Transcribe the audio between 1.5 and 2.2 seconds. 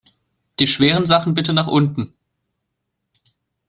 nach unten!